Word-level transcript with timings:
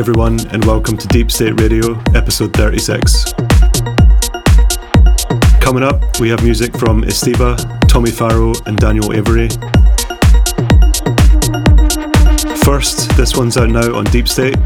Everyone, 0.00 0.40
and 0.48 0.64
welcome 0.64 0.96
to 0.96 1.06
Deep 1.08 1.30
State 1.30 1.60
Radio, 1.60 1.92
episode 2.14 2.54
36. 2.54 3.34
Coming 5.60 5.82
up, 5.82 6.18
we 6.18 6.30
have 6.30 6.42
music 6.42 6.74
from 6.74 7.02
Estiva, 7.02 7.58
Tommy 7.86 8.10
Farrow, 8.10 8.54
and 8.64 8.78
Daniel 8.78 9.12
Avery. 9.12 9.50
First, 12.64 13.14
this 13.14 13.36
one's 13.36 13.58
out 13.58 13.68
now 13.68 13.94
on 13.94 14.04
Deep 14.04 14.26
State. 14.26 14.56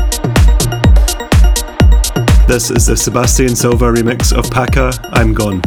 This 2.46 2.70
is 2.70 2.86
the 2.86 2.96
Sebastian 2.96 3.56
Silva 3.56 3.86
remix 3.86 4.32
of 4.32 4.48
Paka, 4.52 4.92
I'm 5.14 5.34
Gone. 5.34 5.60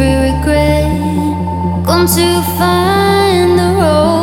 every 0.00 0.32
regret, 0.32 1.84
come 1.84 2.06
to 2.06 2.42
find 2.58 3.58
the 3.58 3.80
road. 3.80 4.19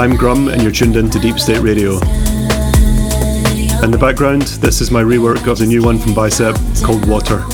I'm 0.00 0.16
Grum, 0.16 0.48
and 0.48 0.62
you're 0.62 0.72
tuned 0.72 0.96
in 0.96 1.10
to 1.10 1.18
Deep 1.18 1.38
State 1.38 1.60
Radio. 1.60 1.92
In 3.82 3.90
the 3.90 3.98
background, 4.00 4.44
this 4.62 4.80
is 4.80 4.90
my 4.90 5.02
rework 5.02 5.46
of 5.46 5.58
the 5.58 5.66
new 5.66 5.82
one 5.82 5.98
from 5.98 6.14
Bicep 6.14 6.56
called 6.82 7.06
Water. 7.06 7.44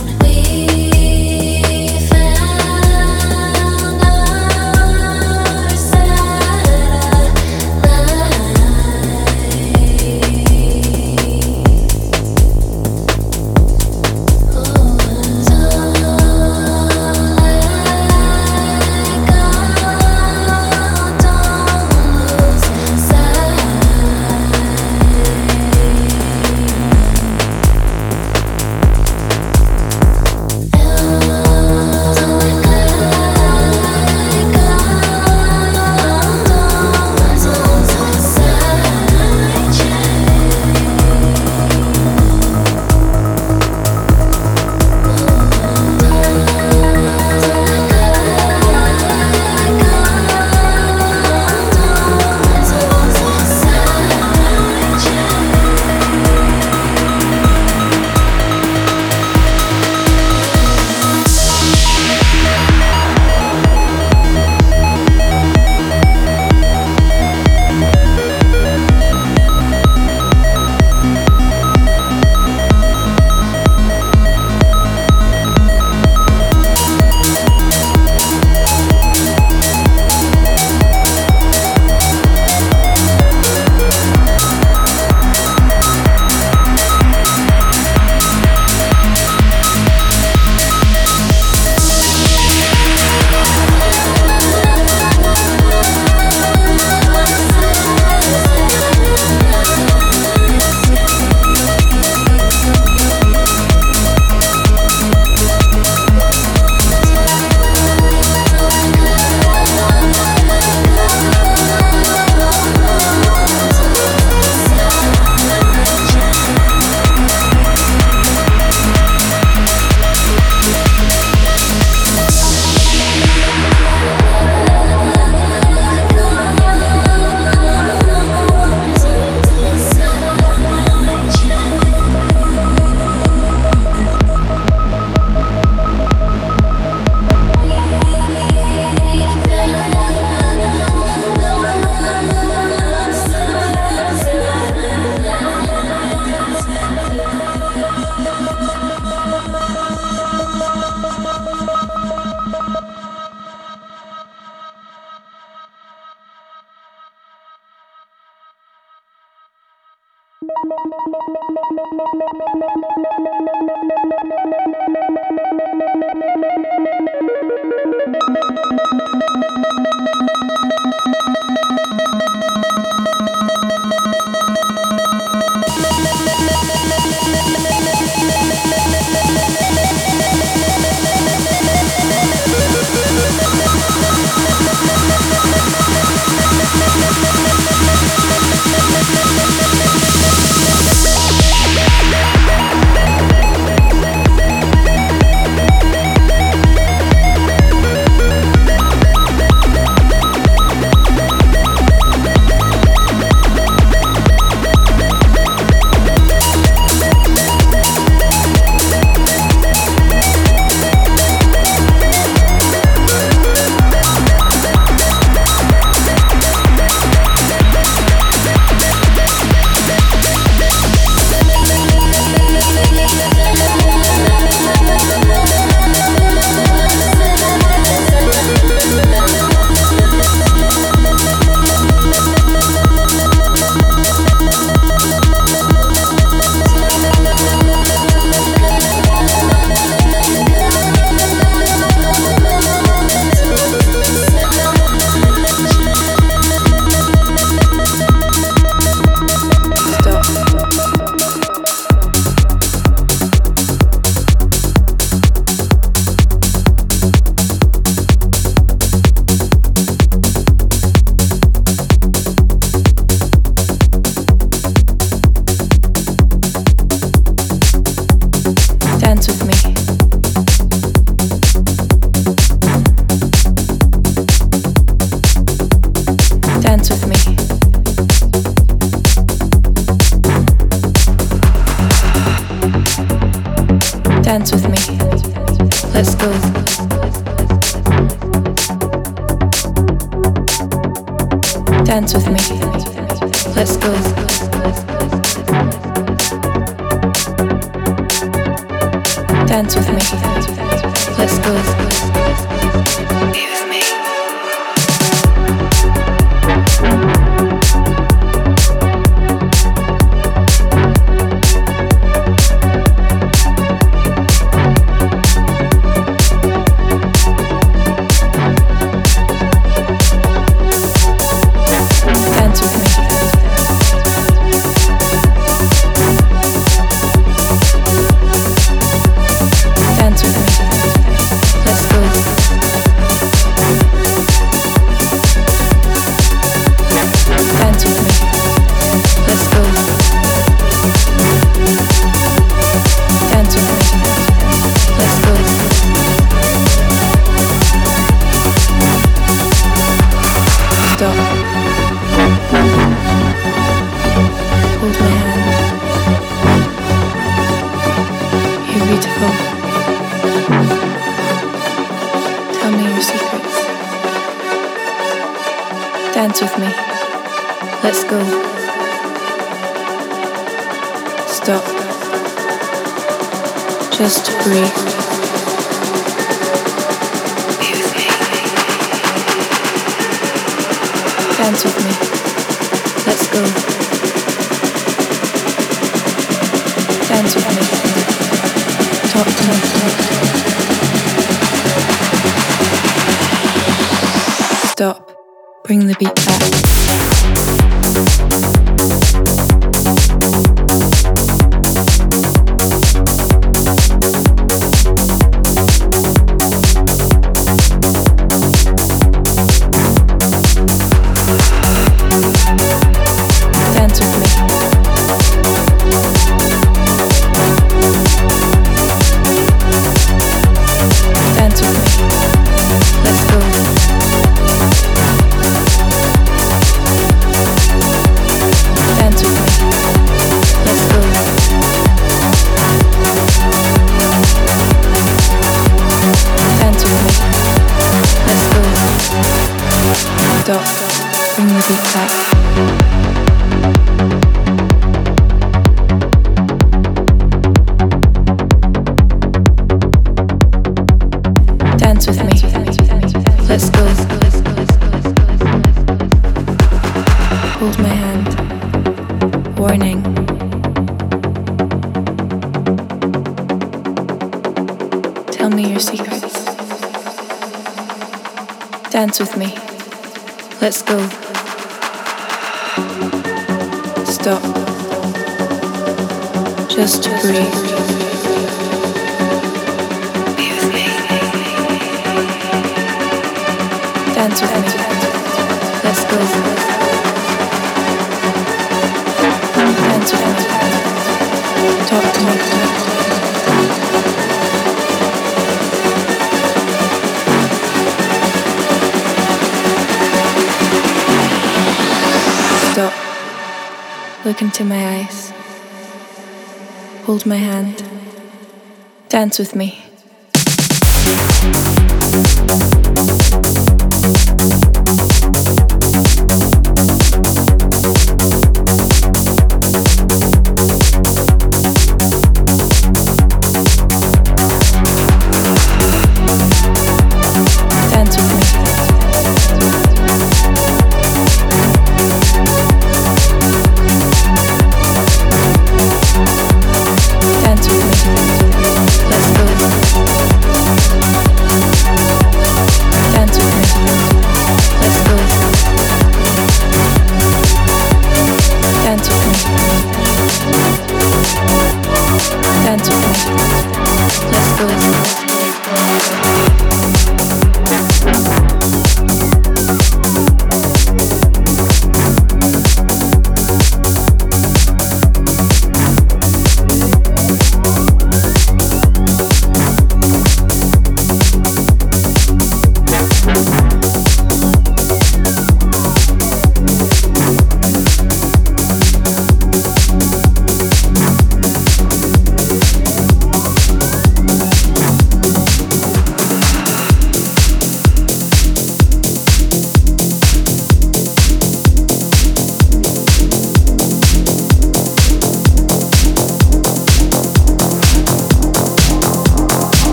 Dance 509.27 509.41
with 509.41 509.57
me. 509.57 509.86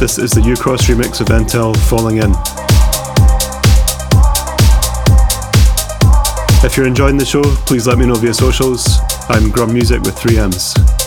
This 0.00 0.16
is 0.16 0.30
the 0.30 0.40
U-Cross 0.40 0.86
remix 0.86 1.20
of 1.20 1.26
Intel 1.26 1.76
Falling 1.76 2.16
In. 2.16 2.30
If 6.64 6.74
you're 6.74 6.86
enjoying 6.86 7.18
the 7.18 7.26
show, 7.26 7.42
please 7.66 7.86
let 7.86 7.98
me 7.98 8.06
know 8.06 8.14
via 8.14 8.32
socials. 8.32 8.98
I'm 9.28 9.50
Grum 9.50 9.74
Music 9.74 10.00
with 10.00 10.18
3 10.18 10.38
M's. 10.38 10.99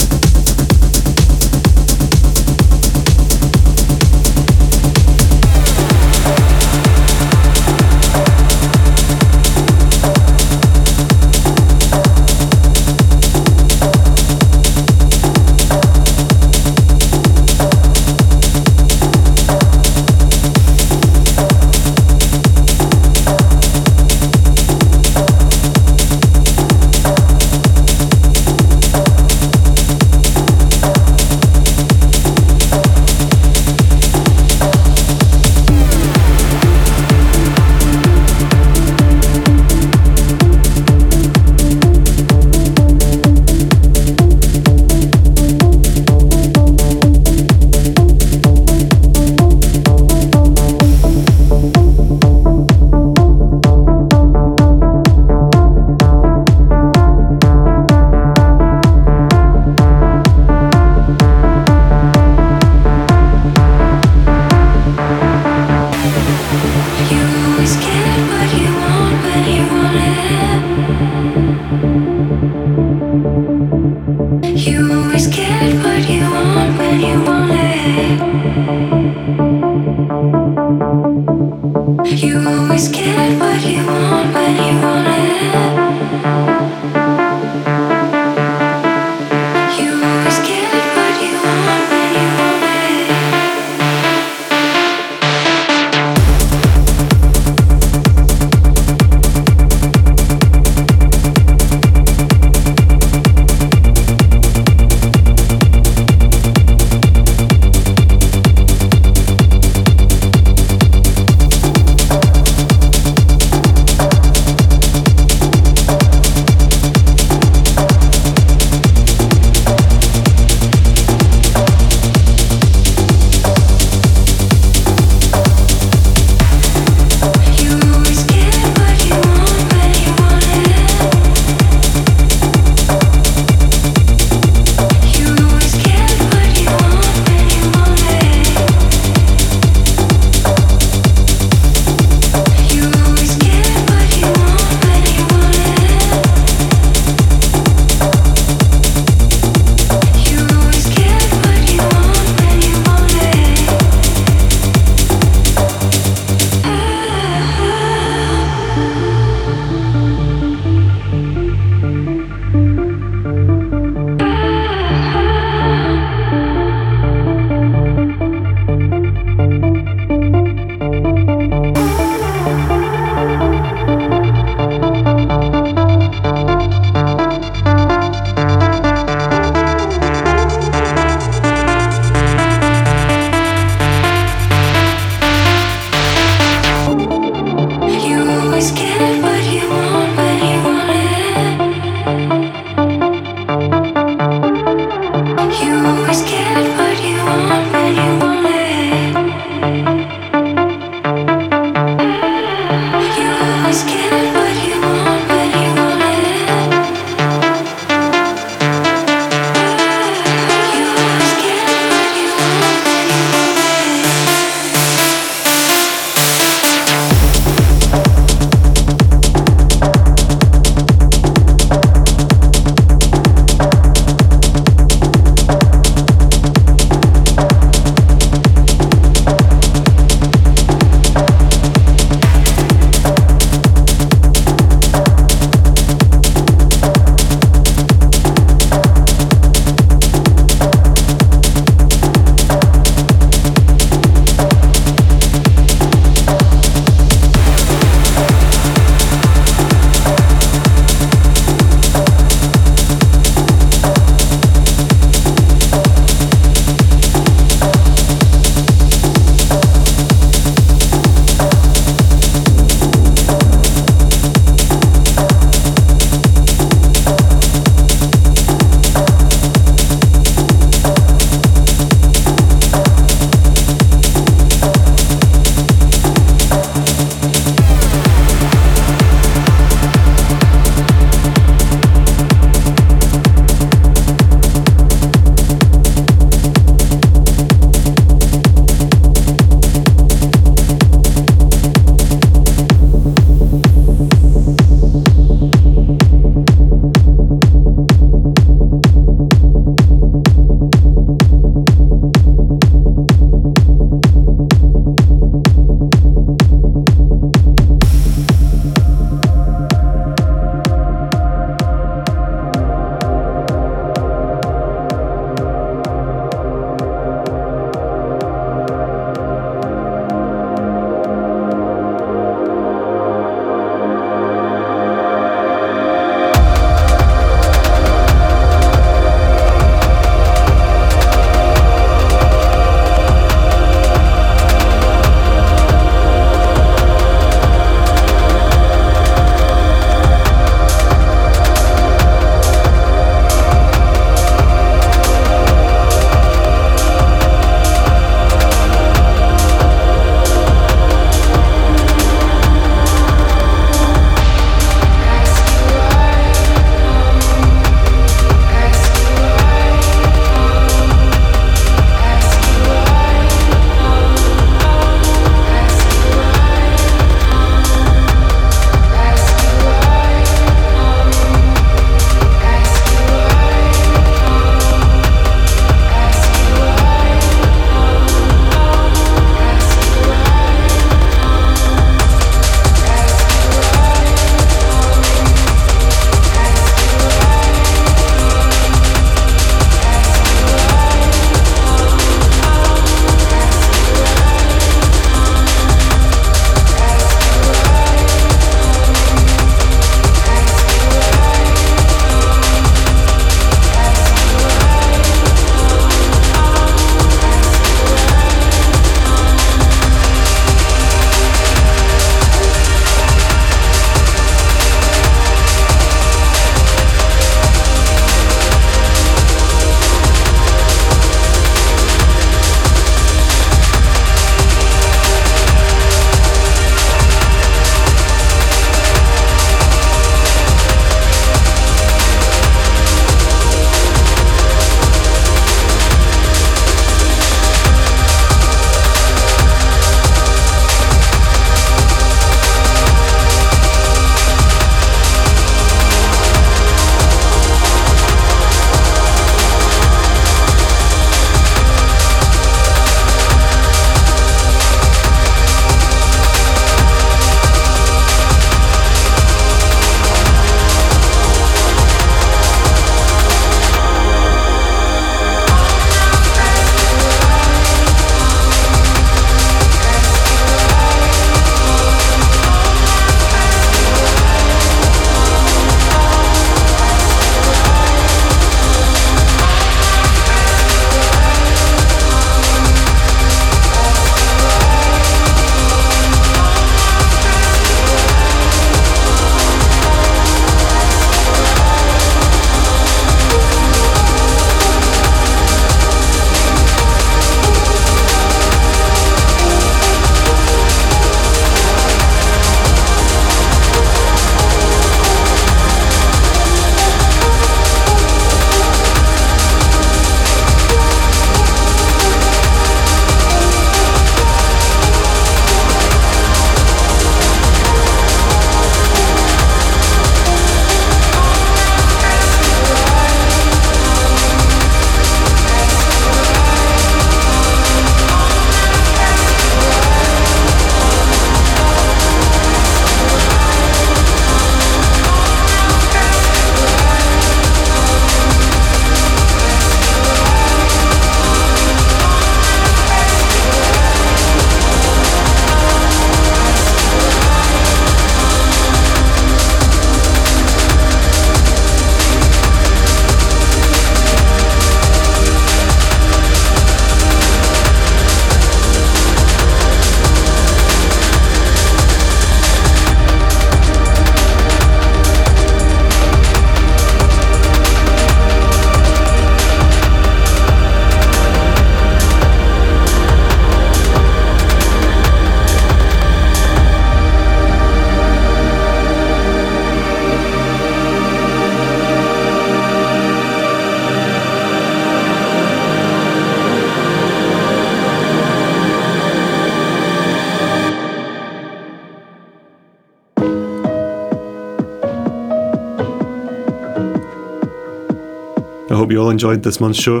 Hope 598.88 598.92
you 598.94 599.02
all 599.02 599.10
enjoyed 599.10 599.42
this 599.42 599.60
month's 599.60 599.78
show. 599.78 600.00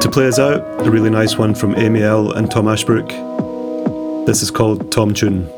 To 0.00 0.10
play 0.10 0.26
us 0.26 0.40
out, 0.40 0.62
a 0.84 0.90
really 0.90 1.08
nice 1.08 1.38
one 1.38 1.54
from 1.54 1.76
Amy 1.76 2.02
L 2.02 2.32
and 2.32 2.50
Tom 2.50 2.66
Ashbrook. 2.66 3.08
This 4.26 4.42
is 4.42 4.50
called 4.50 4.90
Tom 4.90 5.14
Tune. 5.14 5.48